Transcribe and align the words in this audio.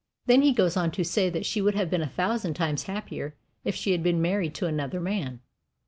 Then 0.25 0.41
he 0.41 0.51
goes 0.51 0.75
on 0.75 0.89
to 0.93 1.03
say 1.05 1.29
that 1.29 1.45
she 1.45 1.61
would 1.61 1.75
have 1.75 1.91
been 1.91 2.01
a 2.01 2.09
thousand 2.09 2.55
times 2.55 2.85
happier 2.85 3.35
if 3.63 3.75
she 3.75 3.91
had 3.91 4.01
been 4.01 4.19
married 4.19 4.55
to 4.55 4.65
another 4.65 4.99
man. 4.99 5.41